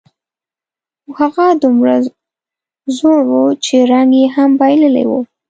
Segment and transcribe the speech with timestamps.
[1.03, 1.95] خو هغه دومره
[2.97, 3.31] زوړ و،
[3.65, 5.11] چې رنګ یې هم بایللی و.